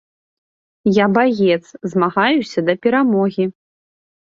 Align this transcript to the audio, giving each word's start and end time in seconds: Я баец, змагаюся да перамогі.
Я 0.95 1.05
баец, 1.19 1.63
змагаюся 1.95 2.59
да 2.67 2.73
перамогі. 2.87 3.43